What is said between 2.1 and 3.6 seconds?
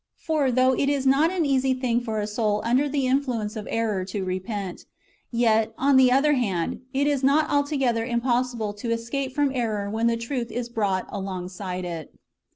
a soul under the influence